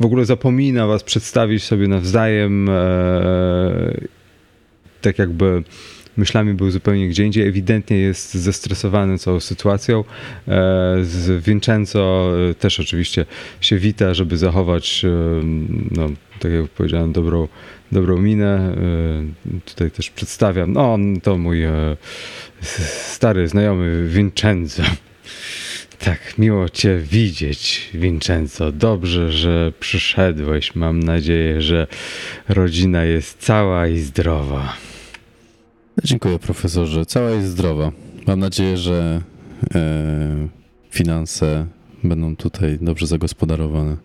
[0.00, 3.94] w ogóle zapomina was przedstawić sobie nawzajem, e,
[5.00, 5.62] tak jakby
[6.20, 7.48] myślami był zupełnie gdzie indziej.
[7.48, 10.00] Ewidentnie jest zestresowany całą sytuacją.
[10.00, 10.04] E,
[11.02, 13.26] z Vincenzo e, też oczywiście
[13.60, 15.02] się wita, żeby zachować,
[15.90, 16.08] no,
[16.40, 17.48] tak jak powiedziałem, dobrą,
[17.92, 18.76] dobrą minę.
[19.64, 21.62] Tutaj też przedstawiam, no to mój
[23.02, 24.82] stary znajomy Vincenzo.
[26.04, 28.72] Tak, miło Cię widzieć, Vincenzo.
[28.72, 30.74] Dobrze, że przyszedłeś.
[30.74, 31.86] Mam nadzieję, że
[32.48, 34.76] rodzina jest cała i zdrowa.
[36.04, 37.06] Dziękuję, profesorze.
[37.06, 37.92] Cała jest zdrowa.
[38.26, 39.22] Mam nadzieję, że
[39.74, 40.48] e,
[40.90, 41.66] finanse
[42.04, 43.96] będą tutaj dobrze zagospodarowane.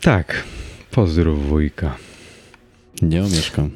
[0.00, 0.44] Tak,
[0.90, 1.96] pozdrów wujka.
[3.02, 3.70] Nie omieszkam.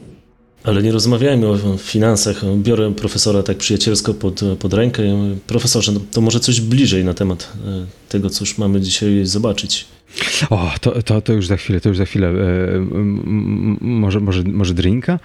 [0.64, 2.56] Ale nie rozmawiajmy o finansach.
[2.56, 5.02] Biorę profesora tak przyjacielsko pod, pod rękę.
[5.46, 9.86] Profesorze, no, to może coś bliżej na temat e, tego, co już mamy dzisiaj zobaczyć.
[10.50, 12.28] O, to, to, to już za chwilę, to już za chwilę.
[12.28, 12.34] E,
[13.80, 15.18] może, może, może drinka?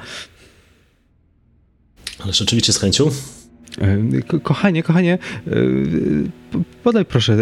[2.23, 3.11] Ale rzeczywiście z chęcią.
[3.81, 5.17] E, kochanie, kochanie,
[6.83, 7.37] podaj proszę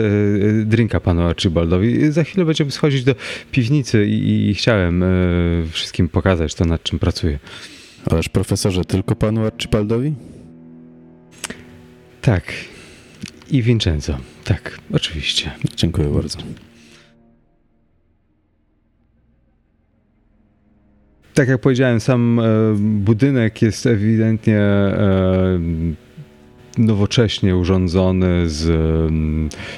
[0.66, 2.12] drinka panu Archibaldowi.
[2.12, 3.16] Za chwilę będziemy schodzić do
[3.52, 5.04] piwnicy i, i chciałem
[5.72, 7.40] wszystkim pokazać to, nad czym pracuję.
[8.12, 10.14] Ależ profesorze, tylko panu Archibaldowi?
[12.22, 12.54] Tak.
[13.52, 14.18] I Vincenzo.
[14.44, 15.52] Tak, oczywiście.
[15.76, 16.38] Dziękuję bardzo.
[21.40, 22.44] Tak jak powiedziałem, sam e,
[22.80, 25.60] budynek jest ewidentnie e,
[26.78, 28.72] nowocześnie urządzony z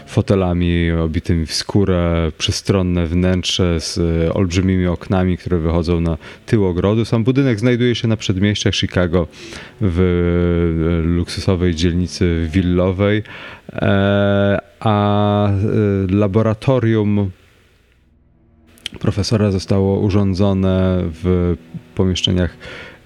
[0.08, 4.00] fotelami obitymi w skórę, przestronne wnętrze z
[4.36, 7.06] olbrzymimi oknami, które wychodzą na tył ogrodu.
[7.06, 9.28] Sam budynek znajduje się na przedmieściach Chicago
[9.82, 13.24] w luksusowej dzielnicy willowej,
[14.80, 15.50] a
[16.10, 17.32] laboratorium
[19.02, 21.56] profesora zostało urządzone w
[21.96, 22.58] pomieszczeniach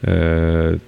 [0.03, 0.79] e,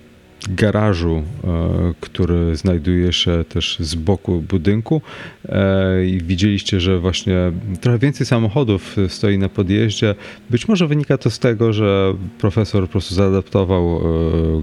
[0.49, 5.01] garażu, e, który znajduje się też z boku budynku
[5.49, 7.35] e, i widzieliście, że właśnie
[7.81, 10.15] trochę więcej samochodów stoi na podjeździe.
[10.49, 14.01] Być może wynika to z tego, że profesor po prostu zaadaptował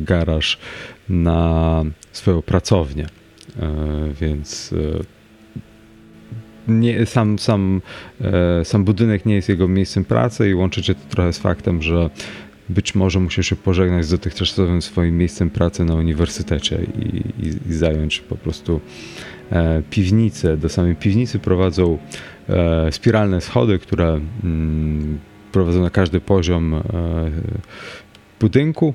[0.01, 0.59] garaż
[1.09, 3.07] na swoją pracownię,
[4.21, 4.75] więc
[6.69, 7.81] nie, sam, sam,
[8.21, 12.11] e, sam budynek nie jest jego miejscem pracy i łączycie to trochę z faktem, że
[12.69, 17.75] być może musiał się pożegnać z dotychczasowym swoim miejscem pracy na uniwersytecie i, i, i
[17.75, 18.81] zająć po prostu
[19.51, 20.57] e, piwnicę.
[20.57, 21.99] Do samej piwnicy prowadzą
[22.49, 25.19] e, spiralne schody, które mm,
[25.53, 26.81] prowadzą na każdy poziom e,
[28.41, 28.95] budynku.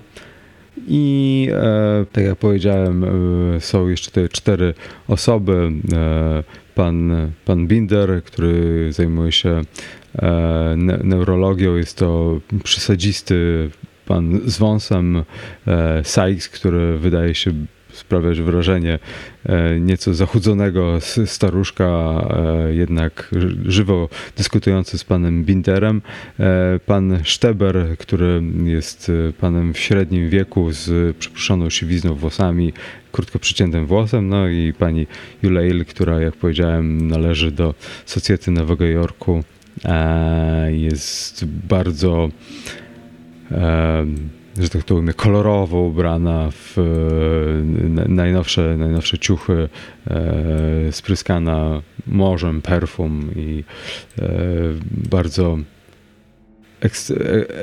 [0.87, 3.03] I e, tak jak powiedziałem,
[3.55, 4.73] e, są jeszcze te cztery
[5.07, 5.71] osoby.
[5.93, 6.43] E,
[6.75, 9.61] pan, pan Binder, który zajmuje się
[10.15, 13.69] e, ne neurologią, jest to przesadzisty
[14.05, 15.23] pan z wąsem,
[15.67, 17.51] e, Sykes, który wydaje się
[17.99, 18.99] sprawiać wrażenie
[19.45, 23.31] e, nieco zachudzonego staruszka, e, jednak
[23.65, 26.01] żywo dyskutujący z panem Binderem.
[26.39, 32.73] E, pan Szteber, który jest panem w średnim wieku z przypuszoną siwizną włosami,
[33.11, 35.07] krótko przyciętym włosem, no i pani
[35.43, 37.73] Juleil, która jak powiedziałem należy do
[38.05, 39.43] Socjety Nowego Jorku,
[40.71, 42.29] jest bardzo
[44.57, 49.69] że tak to ujmę, kolorowo ubrana w e, najnowsze, najnowsze ciuchy,
[50.07, 53.63] e, spryskana morzem perfum i
[54.19, 54.29] e,
[55.09, 55.57] bardzo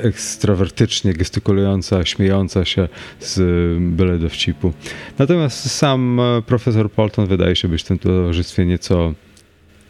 [0.03, 2.87] ekstrawertycznie gestykulująca, śmiejąca się
[3.19, 3.39] z
[3.79, 4.73] byle dowcipu.
[5.19, 9.13] Natomiast sam profesor Polton wydaje się być w tym towarzystwie nieco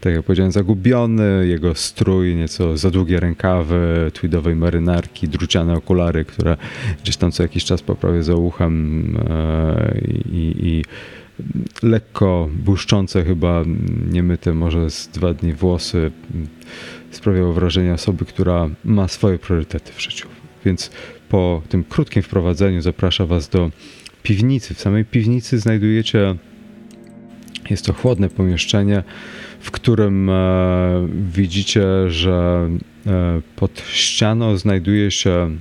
[0.01, 6.57] tak jak powiedziałem, zagubiony, jego strój, nieco za długie rękawy, tweedowej marynarki, druciane okulary, które
[7.03, 10.83] gdzieś tam co jakiś czas poprawię za uchem e, i, i
[11.83, 13.63] lekko błyszczące chyba
[14.11, 16.11] niemyte może z dwa dni włosy
[17.11, 20.27] sprawiało wrażenie osoby, która ma swoje priorytety w życiu.
[20.65, 20.91] Więc
[21.29, 23.71] po tym krótkim wprowadzeniu zapraszam was do
[24.23, 24.73] piwnicy.
[24.73, 26.35] W samej piwnicy znajdujecie
[27.69, 29.03] jest to chłodne pomieszczenie,
[29.59, 32.69] w którym e, widzicie, że
[33.07, 35.57] e, pod ścianą znajduje się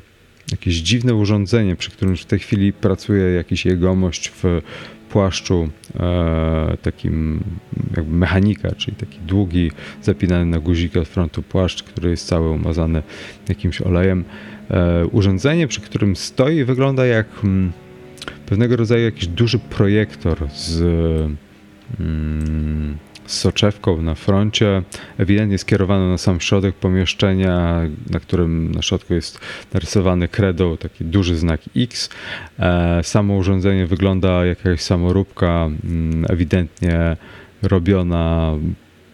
[0.51, 4.63] jakieś dziwne urządzenie, przy którym w tej chwili pracuje jakiś jegomość w
[5.11, 5.69] płaszczu
[6.01, 7.41] e, takim
[7.97, 9.71] jakby mechanika, czyli taki długi,
[10.03, 13.03] zapinany na guziki od frontu płaszcz, który jest cały umazany
[13.49, 14.25] jakimś olejem.
[15.13, 17.73] urządzenie, przy którym stoi, wygląda jak mm,
[18.47, 20.81] pewnego rodzaju jakiś duży projektor z
[22.01, 24.83] mm, soczewką na froncie,
[25.19, 29.41] ewidentnie skierowaną na sam środek pomieszczenia, na którym na środku jest
[29.75, 32.11] narysowany kredą taki duży znak X.
[32.59, 37.17] E, samo urządzenie wygląda jak jakaś samoróbka, mm, ewidentnie
[37.63, 38.53] robiona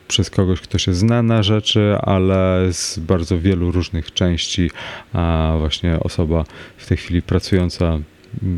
[0.08, 4.70] przez kogoś, kto się zna na rzeczy, ale z bardzo wielu różnych części,
[5.12, 6.44] a właśnie osoba
[6.76, 7.98] w tej chwili pracująca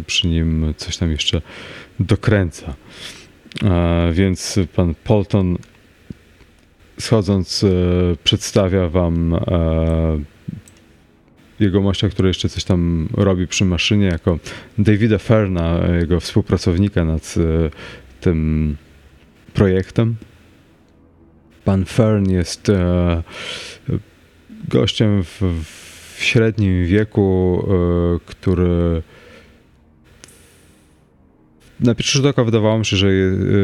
[0.07, 1.43] przy nim coś tam jeszcze
[2.01, 2.75] dokręca.
[3.63, 5.59] E, więc pan Polton
[7.01, 7.69] schodząc e,
[8.25, 9.41] przedstawia wam e,
[11.61, 14.39] jego mościa, który jeszcze coś tam robi przy maszynie, jako
[14.79, 17.35] Davida Ferna, jego współpracownika nad
[18.21, 18.77] tym
[19.55, 20.17] projektem.
[21.65, 22.73] Pan Fern jest
[24.69, 27.65] gościem w, w średnim wieku,
[28.27, 29.03] który
[31.85, 33.09] na pierwszy rzut oka wydawało mi się, że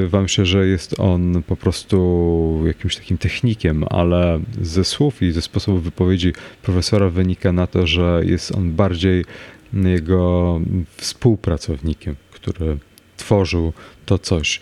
[0.09, 5.43] wam się, że jest on po prostu jakimś takim technikiem, ale ze słów i ze
[5.43, 9.25] sposobu wypowiedzi profesora wynika na to, że jest on bardziej
[9.73, 10.61] jego
[10.97, 12.79] współpracownikiem, który
[13.17, 13.73] tworzył
[14.07, 14.61] to coś.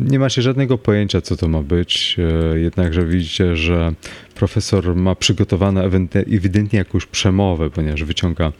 [0.00, 2.16] Nie macie żadnego pojęcia, co to ma być,
[2.54, 3.94] y, jednakże widzicie, że
[4.34, 8.52] profesor ma przygotowane ewidentnie jakąś przemowę, ponieważ wyciąga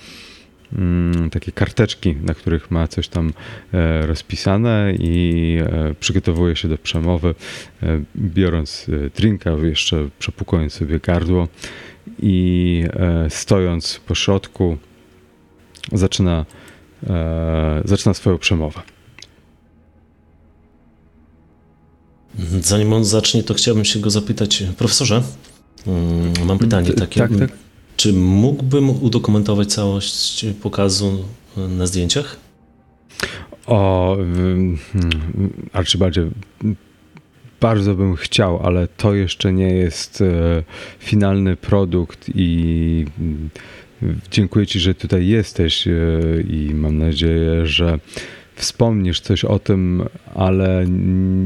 [1.33, 3.33] takie karteczki, na których ma coś tam
[3.73, 7.35] e, rozpisane i e, przygotowuje się do przemowy,
[7.83, 11.49] e, biorąc drinka, jeszcze przepukując sobie gardło
[12.23, 12.85] i
[13.29, 14.77] stojąc po środku
[15.93, 16.47] zaczyna,
[17.85, 18.81] zaczyna swoją przemowę.
[22.61, 25.23] Zanim on zacznie, to chciałbym się go zapytać, profesorze,
[25.87, 27.21] mm, mam pytanie takie.
[27.21, 27.51] Tak, tak.
[27.97, 31.25] Czy mógłbym udokumentować całość pokazu
[31.57, 32.37] na zdjęciach?
[33.67, 34.17] O,
[35.73, 36.31] Archibaldzie,
[37.61, 40.63] bardzo bym chciał, ale to jeszcze nie jest e,
[40.99, 43.51] finalny produkt i mm,
[44.31, 45.91] dziękuję Ci, że tutaj jesteś e,
[46.49, 47.99] i mam nadzieję, że
[48.55, 50.85] wspomnisz coś o tym, ale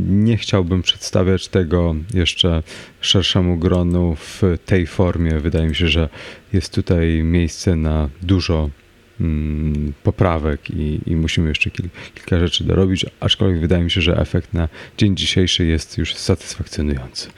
[0.09, 2.63] nie chciałbym przedstawiać tego jeszcze
[3.01, 5.41] szerszemu gronu w tej formie.
[5.41, 6.09] Wydaje mi się, że
[6.53, 8.71] jest tutaj miejsce na dużo
[9.21, 14.21] mm, poprawek i, i, musimy jeszcze kil, kilka rzeczy dorobić, aczkolwiek wydaje mi się, że
[14.21, 14.69] efekt na
[14.99, 17.29] dzień dzisiejszy jest już satysfakcjonujący.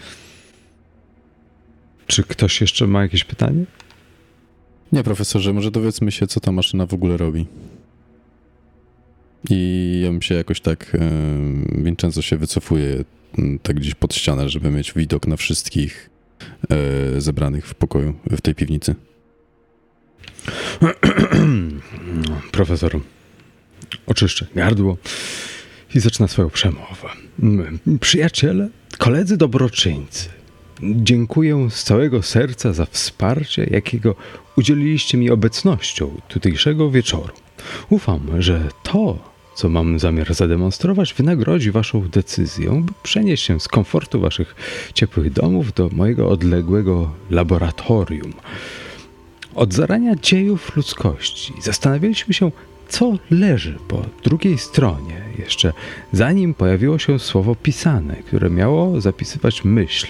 [2.06, 3.64] Czy ktoś jeszcze ma jakieś pytanie?
[4.92, 7.46] Nie, profesorze, może dowiedzmy się, co ta maszyna w ogóle robi.
[9.50, 10.96] I ja bym się jakoś tak,
[11.72, 13.04] Vincenzo się wycofuje
[13.62, 16.10] tak gdzieś pod ścianę, żeby mieć widok na wszystkich
[16.70, 18.94] e, zebranych w pokoju, w tej piwnicy.
[22.52, 23.00] Profesor
[24.06, 24.96] oczyszczę gardło
[25.94, 27.08] i zaczyna swoją przemowę.
[28.00, 30.28] Przyjaciele, koledzy dobroczyńcy,
[30.82, 34.14] dziękuję z całego serca za wsparcie, jakiego
[34.56, 37.34] udzieliliście mi obecnością tutejszego wieczoru.
[37.90, 39.29] Ufam, że to,
[39.60, 44.54] co mam zamiar zademonstrować, wynagrodzi Waszą decyzję, by przenieść się z komfortu Waszych
[44.94, 48.32] ciepłych domów do mojego odległego laboratorium.
[49.54, 52.50] Od zarania dziejów ludzkości zastanawialiśmy się,
[52.88, 55.72] co leży po drugiej stronie, jeszcze
[56.12, 60.06] zanim pojawiło się słowo pisane, które miało zapisywać myśl.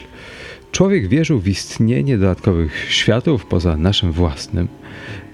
[0.72, 4.68] Człowiek wierzył w istnienie dodatkowych światów poza naszym własnym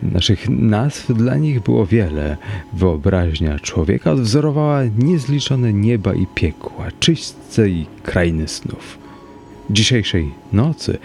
[0.02, 2.36] Naszych nazw dla nich było wiele.
[2.72, 8.98] Wyobraźnia człowieka odwzorowała niezliczone nieba i piekła, czyśćce i krainy snów.
[9.70, 10.98] Dzisiejszej nocy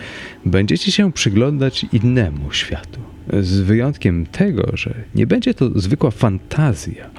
[0.46, 3.00] będziecie się przyglądać innemu światu.
[3.42, 7.10] Z wyjątkiem tego, że nie będzie to zwykła fantazja.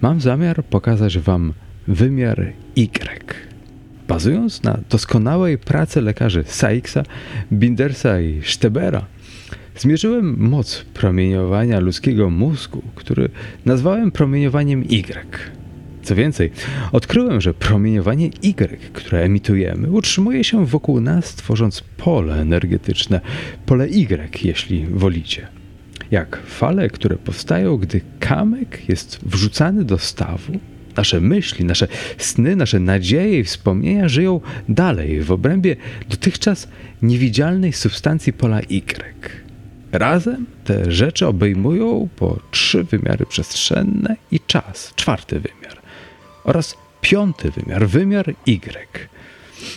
[0.00, 1.52] Mam zamiar pokazać Wam
[1.88, 3.53] wymiar Y.
[4.08, 7.02] Bazując na doskonałej pracy lekarzy Sykesa,
[7.52, 9.06] Bindersa i Stebera,
[9.76, 13.28] Zmierzyłem moc promieniowania ludzkiego mózgu, który
[13.64, 15.26] nazwałem promieniowaniem Y.
[16.02, 16.50] Co więcej,
[16.92, 23.20] odkryłem, że promieniowanie Y, które emitujemy, utrzymuje się wokół nas, tworząc pole energetyczne,
[23.66, 25.46] pole Y, jeśli wolicie.
[26.10, 30.52] Jak fale, które powstają, gdy kamyk jest wrzucany do stawu,
[30.96, 35.76] nasze myśli, nasze sny, nasze nadzieje i wspomnienia żyją dalej w obrębie
[36.08, 36.68] dotychczas
[37.02, 39.44] niewidzialnej substancji pola Y.
[39.92, 45.78] Razem te rzeczy obejmują po trzy wymiary przestrzenne i czas, czwarty wymiar,
[46.44, 49.08] oraz piąty wymiar, wymiar Y.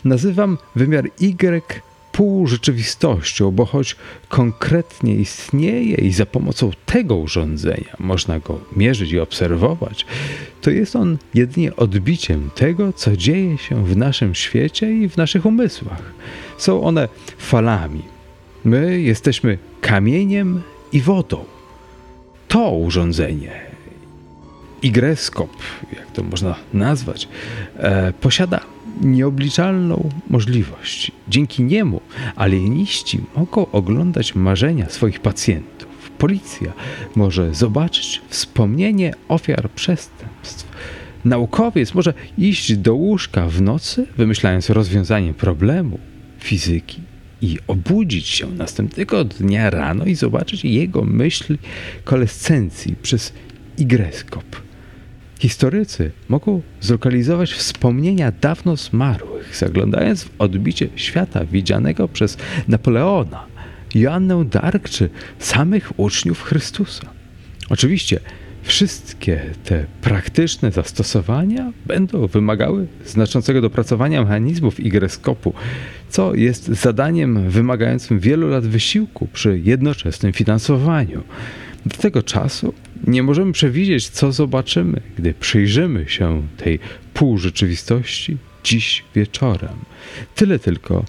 [0.06, 1.82] Nazywam wymiar Y
[2.17, 3.95] półrzeczywistością, bo choć
[4.30, 10.06] konkretnie istnieje i za pomocą tego urządzenia można go mierzyć i obserwować,
[10.62, 15.45] to jest on jedynie odbiciem tego, co dzieje się w naszym świecie i w naszych
[15.45, 16.13] umysłach.
[16.58, 18.01] Są one falami,
[18.65, 20.62] My jesteśmy kamieniem
[20.93, 21.45] i wodą.
[22.47, 23.62] To urządzenie,
[24.82, 25.51] igreskop,
[25.93, 27.27] jak to można nazwać,
[27.77, 31.12] e, posiada nieobliczalną możliwość.
[31.28, 32.02] Dzięki niemu
[32.36, 36.12] alieniści mogą oglądać marzenia swoich pacjentów.
[36.18, 36.74] Policja
[37.16, 40.68] może zobaczyć wspomnienie ofiar przestępstw.
[41.26, 46.00] Naukowiec może iść do łóżka w nocy, wymyślając rozwiązanie problemu
[46.40, 47.02] fizyki
[47.42, 51.58] i obudzić się następnego dnia rano i zobaczyć jego myśli
[52.04, 53.34] kolescencji przez
[53.78, 54.66] igreskop.
[55.39, 63.45] Historycy mogą zlokalizować wspomnienia dawno zmarłych, zaglądając w odbicie świata widzianego przez Napoleona,
[63.95, 67.10] Joannę Dark czy samych uczniów Chrystusa.
[67.69, 68.19] Oczywiście
[68.67, 75.53] Wszystkie te praktyczne zastosowania będą wymagały znaczącego dopracowania mechanizmów igreskopu,
[76.09, 81.24] co jest zadaniem wymagającym wielu lat wysiłku przy jednoczesnym finansowaniu.
[81.86, 82.74] Do tego czasu
[83.08, 86.80] nie możemy przewidzieć, co zobaczymy, gdy przyjrzymy się tej
[87.14, 89.78] półrzeczywistości dziś wieczorem.
[90.36, 91.06] Tyle tylko,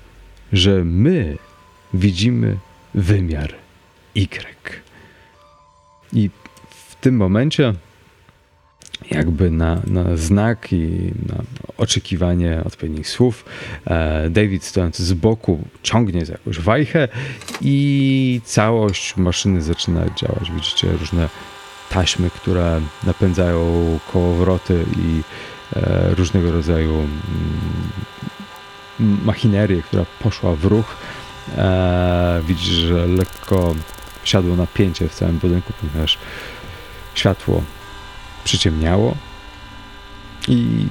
[0.53, 1.37] że my
[1.95, 2.57] widzimy
[2.95, 3.55] wymiar
[4.15, 4.83] Y.
[6.13, 6.31] I
[6.71, 7.75] w tym momencie
[9.11, 11.43] jakby na, na znak i na
[11.77, 13.45] oczekiwanie odpowiednich słów.
[13.87, 17.09] E, David stojący z boku ciągnie za jakąś wajchę
[17.61, 20.51] i całość maszyny zaczyna działać.
[20.55, 21.29] Widzicie różne
[21.89, 25.23] taśmy, które napędzają kołowroty i
[25.77, 27.11] e, różnego rodzaju mm,
[29.25, 30.97] machinerię, która poszła w ruch.
[31.57, 33.75] E, widzisz, że lekko
[34.25, 36.19] siadło napięcie w całym budynku, ponieważ
[37.15, 37.63] światło
[38.45, 39.17] przyciemniało
[40.49, 40.87] i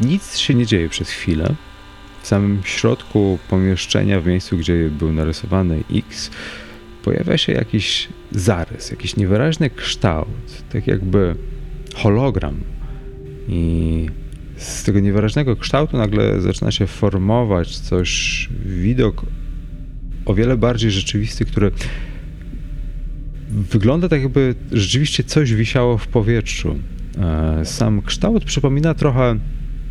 [0.00, 1.54] nic się nie dzieje przez chwilę.
[2.22, 6.30] W samym środku pomieszczenia, w miejscu, gdzie był narysowany X,
[7.06, 11.34] pojawia się jakiś zarys, jakiś niewyraźny kształt, tak jakby
[11.94, 12.60] hologram.
[13.48, 14.06] I
[14.56, 19.26] z tego niewyraźnego kształtu nagle zaczyna się formować coś, widok
[20.24, 21.70] o wiele bardziej rzeczywisty, który
[23.50, 26.78] wygląda tak, jakby rzeczywiście coś wisiało w powietrzu.
[27.18, 29.38] E, sam kształt przypomina trochę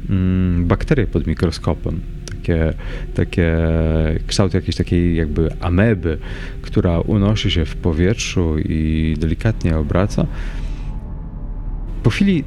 [0.09, 2.01] mm, bakterie pod mikroskopem.
[2.45, 2.73] Takie,
[3.13, 3.57] takie
[4.27, 6.17] kształt jakiejś takiej jakby ameby,
[6.61, 10.25] która unosi się w powietrzu i delikatnie obraca.
[12.03, 12.43] Po chwili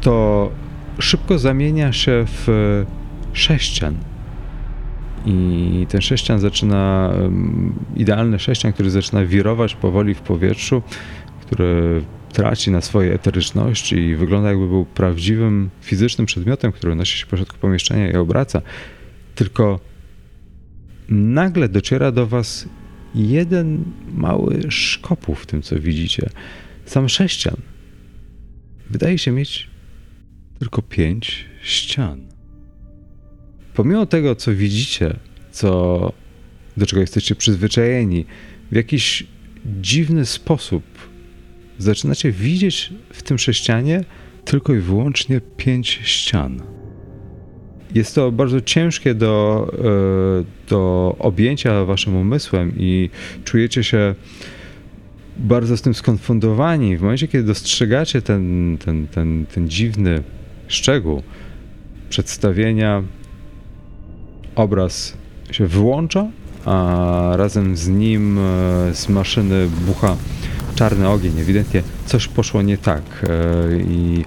[0.00, 0.50] to
[0.98, 2.84] szybko zamienia się w
[3.32, 3.94] sześcian.
[5.26, 7.12] I ten sześcian zaczyna,
[7.96, 10.82] idealny sześcian, który zaczyna wirować powoli w powietrzu,
[11.40, 17.26] który traci na swojej eteryczności i wygląda jakby był prawdziwym fizycznym przedmiotem, który nosi się
[17.26, 18.62] po środku pomieszczenia i obraca.
[19.40, 19.80] Tylko
[21.08, 22.68] nagle dociera do was
[23.14, 23.84] jeden
[24.14, 26.30] mały szkopuł w tym, co widzicie.
[26.84, 27.56] Sam sześcian
[28.90, 29.68] wydaje się mieć
[30.58, 32.20] tylko pięć ścian.
[33.74, 35.16] Pomimo tego, co widzicie,
[35.52, 36.12] co,
[36.76, 38.24] do czego jesteście przyzwyczajeni,
[38.72, 39.26] w jakiś
[39.80, 40.84] dziwny sposób
[41.78, 44.04] zaczynacie widzieć w tym sześcianie
[44.44, 46.79] tylko i wyłącznie pięć ścian.
[47.94, 53.10] Jest to bardzo ciężkie do, e, do objęcia waszym umysłem i
[53.44, 54.14] czujecie się
[55.36, 56.96] bardzo z tym skonfundowani.
[56.96, 60.22] W momencie, kiedy dostrzegacie ten, ten, ten, ten dziwny
[60.68, 61.22] szczegół
[62.08, 63.02] przedstawienia,
[64.54, 65.16] obraz
[65.50, 66.28] się wyłącza,
[66.64, 68.40] a razem z nim e,
[68.94, 70.16] z maszyny bucha
[70.80, 71.40] czarny ogień.
[71.40, 74.24] Ewidentnie coś poszło nie tak e, i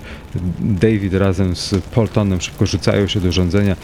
[0.59, 3.75] David razem z Poltonem szybko rzucają się do urządzenia,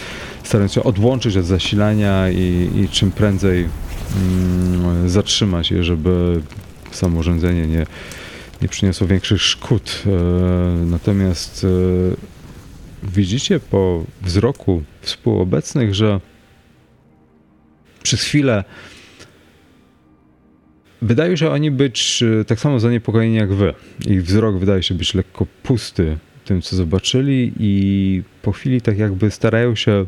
[0.43, 3.67] starając się odłączyć od zasilania i, i czym prędzej
[4.15, 6.41] mm, zatrzymać je, żeby
[6.91, 7.85] samo urządzenie nie,
[8.61, 10.03] nie przyniosło większych szkód.
[10.05, 10.09] E,
[10.85, 11.65] natomiast
[13.03, 16.19] widzicie po wzroku współobecnych, że
[18.03, 18.63] przez chwilę
[21.01, 23.73] wydaje się oni być e, tak samo zaniepokojeni jak wy.
[24.05, 29.31] Ich wzrok wydaje się być lekko pusty tym, co zobaczyli i po chwili tak jakby
[29.31, 30.05] starają się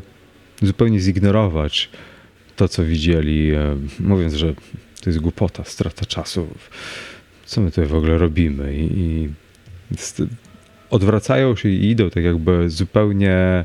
[0.62, 1.90] zupełnie zignorować
[2.56, 4.54] to, co widzieli, e, mówiąc, że
[5.02, 6.46] to jest głupota, strata czasu.
[7.46, 8.76] Co my tutaj w ogóle robimy?
[8.76, 9.28] I, i
[10.90, 13.64] odwracają się i idą tak jakby zupełnie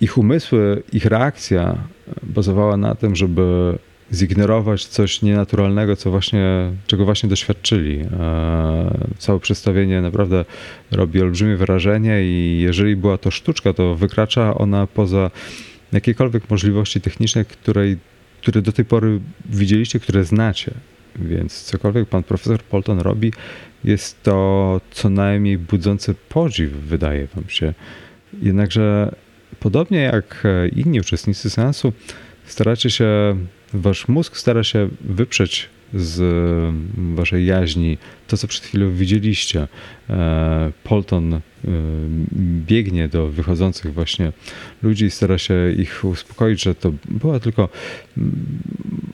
[0.00, 1.78] ich umysły, ich reakcja
[2.22, 3.78] bazowała na tym, żeby
[4.12, 8.00] zignorować coś nienaturalnego, co właśnie, czego właśnie doświadczyli.
[8.00, 10.44] E, całe przedstawienie naprawdę
[10.90, 15.30] robi olbrzymie wrażenie i jeżeli była to sztuczka, to wykracza ona poza
[15.92, 17.96] jakiekolwiek możliwości techniczne, której,
[18.42, 20.74] które do tej pory widzieliście, które znacie.
[21.16, 23.32] Więc cokolwiek pan profesor Polton robi,
[23.84, 27.74] jest to co najmniej budzące podziw, wydaje wam się.
[28.42, 29.14] Jednakże
[29.60, 30.42] podobnie jak
[30.76, 31.92] inni uczestnicy seansu,
[32.46, 33.36] staracie się,
[33.74, 36.22] wasz mózg stara się wyprzeć z
[37.14, 37.98] waszej jaźni
[38.28, 39.68] to, co przed chwilą widzieliście.
[40.10, 41.40] E, Polton e,
[42.66, 44.32] biegnie do wychodzących właśnie
[44.82, 47.68] ludzi i stara się ich uspokoić, że to była tylko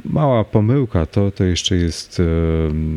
[0.05, 2.25] mała pomyłka, to, to jeszcze jest e,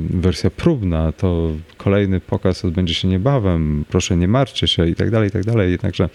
[0.10, 5.30] wersja próbna, to kolejny pokaz odbędzie się niebawem, proszę nie martwcie się i tak dalej,
[5.30, 5.72] i tak dalej.
[5.72, 6.10] Jednakże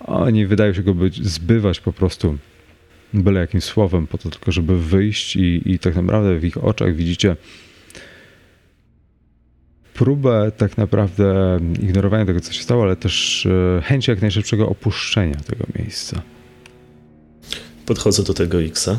[0.00, 2.38] oni wydają się go być, zbywać po prostu
[3.14, 6.96] byle jakimś słowem po to tylko, żeby wyjść i, i tak naprawdę w ich oczach
[6.96, 7.36] widzicie
[9.94, 15.36] próbę tak naprawdę ignorowania tego, co się stało, ale też e, chęć jak najszybszego opuszczenia
[15.36, 16.22] tego miejsca.
[17.86, 18.98] Podchodzę do tego Xa,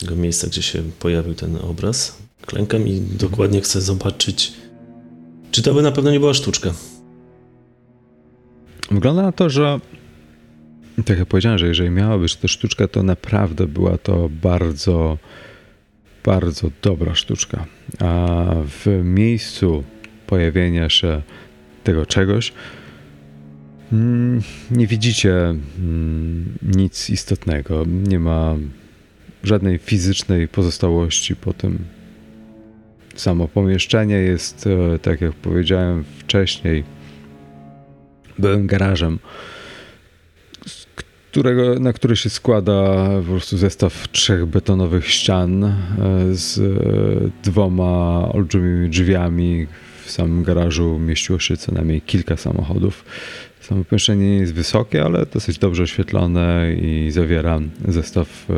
[0.00, 2.18] tego miejsca, gdzie się pojawił ten obraz.
[2.46, 4.52] Klękam i dokładnie chcę zobaczyć,
[5.50, 6.74] czy to by na pewno nie była sztuczka.
[8.90, 9.80] Wygląda na to, że
[11.04, 15.18] tak jak powiedziałem, że jeżeli miała być to sztuczka, to naprawdę była to bardzo,
[16.24, 17.66] bardzo dobra sztuczka.
[17.98, 18.36] A
[18.66, 19.84] w miejscu
[20.26, 21.22] pojawienia się
[21.84, 22.52] tego czegoś
[23.92, 27.84] mm, nie widzicie mm, nic istotnego.
[28.08, 28.56] Nie ma
[29.42, 31.78] żadnej fizycznej pozostałości po tym.
[33.14, 36.84] Samo pomieszczenie jest, e, tak jak powiedziałem wcześniej,
[38.38, 39.18] byłym garażem,
[41.30, 45.74] którego, na który się składa po prostu zestaw trzech betonowych ścian e,
[46.30, 46.60] z
[47.44, 49.66] dwoma olbrzymimi drzwiami.
[50.04, 53.04] W samym garażu mieściło się co najmniej kilka samochodów.
[53.68, 58.54] Samo pomieszczenie nie jest wysokie, ale dosyć dobrze oświetlone i zawiera zestaw e,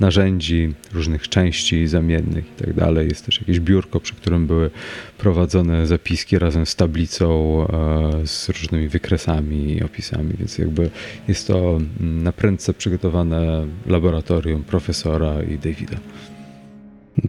[0.00, 2.96] narzędzi, różnych części zamiennych i tak.
[3.08, 4.70] Jest też jakieś biurko, przy którym były
[5.18, 7.60] prowadzone zapiski razem z tablicą,
[8.22, 10.90] e, z różnymi wykresami i opisami, więc jakby
[11.28, 15.96] jest to na prędce przygotowane laboratorium profesora i Davida.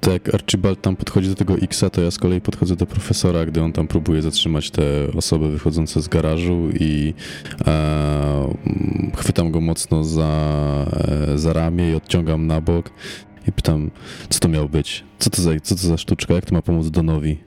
[0.06, 3.45] To jak Archibald tam podchodzi do tego Xa, to ja z kolei podchodzę do profesora,
[3.45, 4.84] gdy on tam próbuje zatrzymać te
[5.18, 7.14] osoby wychodzące z garażu i
[7.68, 8.53] e,
[9.18, 10.86] chwytam go mocno za,
[11.34, 12.89] e, za ramię i odciągam na bok
[13.47, 13.91] i pytam,
[14.30, 15.03] co to miało być?
[15.20, 16.34] Co to za, co to za sztuczka?
[16.34, 17.38] Jak to ma pomóc Donowi?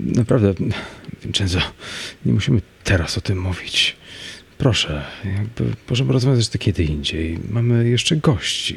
[0.00, 0.54] Naprawdę,
[1.22, 1.60] Vincenzo,
[2.26, 3.96] nie musimy teraz o tym mówić.
[4.58, 7.38] Proszę, jakby możemy rozmawiać to kiedy indziej.
[7.50, 8.76] Mamy jeszcze gości.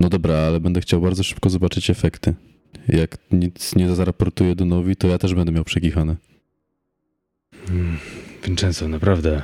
[0.00, 2.34] No dobra, ale będę chciał bardzo szybko zobaczyć efekty.
[2.88, 6.16] Jak nic nie zaraportuję Donowi, to ja też będę miał przekichane.
[7.66, 7.98] Hmm,
[8.44, 9.42] Vincenzo, naprawdę,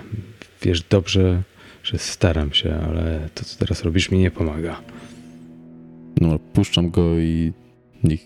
[0.62, 1.42] wiesz dobrze,
[1.82, 4.82] że staram się, ale to, co teraz robisz, mi nie pomaga.
[6.20, 7.52] No, puszczam go i
[8.04, 8.20] niech,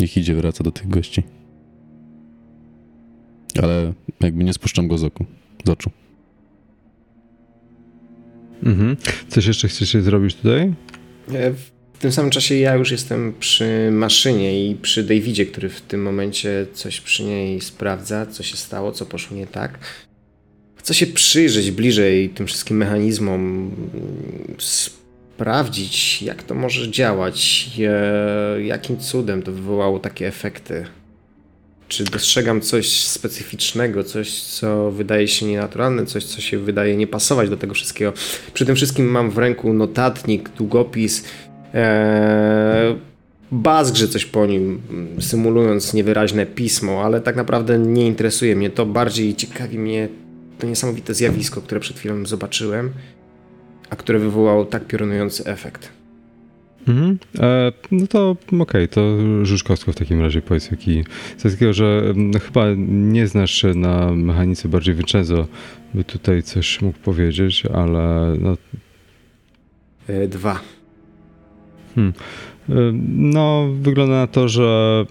[0.00, 1.22] niech idzie, wraca do tych gości
[3.62, 5.26] ale jakby nie spuszczam go z oku,
[5.66, 5.90] z oczu.
[8.62, 8.96] Mhm.
[9.28, 10.72] Coś jeszcze chcecie zrobić tutaj?
[11.34, 11.52] E,
[11.92, 16.02] w tym samym czasie ja już jestem przy maszynie i przy Davidzie, który w tym
[16.02, 19.78] momencie coś przy niej sprawdza, co się stało, co poszło nie tak.
[20.76, 23.70] Chcę się przyjrzeć bliżej tym wszystkim mechanizmom,
[24.58, 27.70] sprawdzić, jak to może działać,
[28.64, 30.86] jakim cudem to wywołało takie efekty.
[31.88, 37.50] Czy dostrzegam coś specyficznego, coś, co wydaje się nienaturalne, coś, co się wydaje nie pasować
[37.50, 38.12] do tego wszystkiego?
[38.54, 41.24] Przy tym wszystkim mam w ręku notatnik, długopis,
[41.74, 42.96] ee,
[43.52, 44.82] bazgrze coś po nim,
[45.20, 48.86] symulując niewyraźne pismo, ale tak naprawdę nie interesuje mnie to.
[48.86, 50.08] Bardziej ciekawi mnie
[50.58, 52.92] to niesamowite zjawisko, które przed chwilą zobaczyłem,
[53.90, 55.88] a które wywołało tak piorunujący efekt.
[56.88, 57.18] Mhm.
[57.38, 61.04] E, no to okej, okay, to rzuć kostką w takim razie, powiedz jaki,
[61.36, 65.46] z takiego, że no, chyba nie znasz się na mechanice bardziej Vincenzo,
[65.94, 68.56] by tutaj coś mógł powiedzieć, ale no...
[70.08, 70.60] E, dwa.
[71.94, 72.12] Hmm.
[72.68, 72.74] E,
[73.08, 75.04] no, wygląda na to, że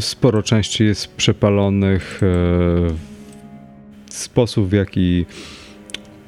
[0.00, 2.20] sporo części jest przepalonych.
[2.22, 3.12] E,
[4.10, 5.26] sposób, w jaki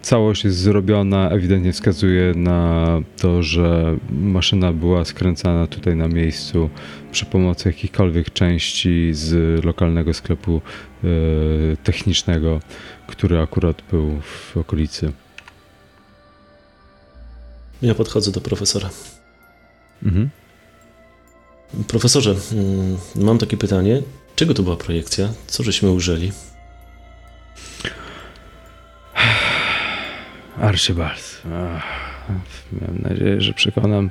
[0.04, 2.86] całość jest zrobiona, ewidentnie wskazuje na
[3.16, 6.70] to, że maszyna była skręcana tutaj na miejscu
[7.12, 11.06] przy pomocy jakichkolwiek części z lokalnego sklepu e,
[11.76, 12.60] technicznego,
[13.06, 15.12] który akurat był w okolicy.
[17.82, 18.90] Ja podchodzę do profesora.
[20.02, 20.30] Mhm.
[21.88, 24.02] Profesorze, mm, mam takie pytanie.
[24.36, 25.32] Czego to była projekcja?
[25.46, 26.32] Co żeśmy użyli?
[30.64, 31.42] Archibald.
[32.72, 34.10] miałem nadzieję, że przekonam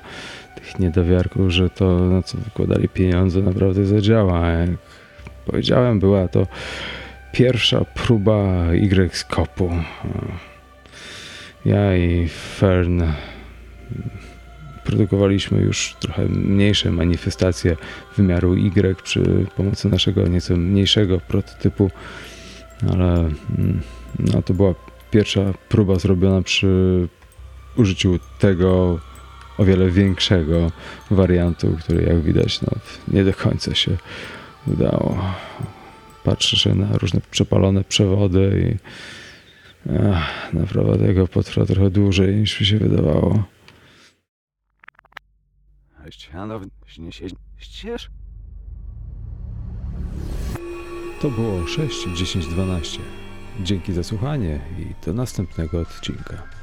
[0.56, 4.50] tych niedowiarków, że to, na co wykładali pieniądze, naprawdę zadziała.
[4.50, 4.70] Jak
[5.46, 6.48] powiedziałem, była to
[7.32, 9.72] pierwsza próba Y-skopu.
[11.66, 12.28] Ja i
[12.58, 13.04] Fern
[14.84, 17.78] produkowaliśmy już trochę mniejsze manifestacje
[18.18, 21.92] wymiaru Y przy pomocy naszego nieco mniejszego prototypu,
[22.92, 23.82] ale mm,
[24.20, 24.74] no, to była
[25.14, 27.08] pierwsza próba zrobiona przy
[27.76, 29.00] użyciu tego
[29.58, 30.72] o wiele większego
[31.12, 32.68] wariantu, który jak widać no,
[33.08, 33.98] nie do końca się
[34.68, 35.18] udało.
[36.24, 38.78] Patrzę się na różne przepalone przewody
[39.86, 43.44] i ach, naprawa tego potrwa trochę dłużej niż mi się wydawało.
[51.22, 53.23] To było 6, 10, 12.
[53.60, 56.63] Dzięki za słuchanie i do następnego odcinka.